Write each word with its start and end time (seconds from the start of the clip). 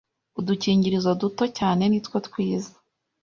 udukingirizo 0.39 1.09
duto 1.21 1.43
cyane 1.57 1.83
nitwo 1.87 2.17
twiza 2.27 2.73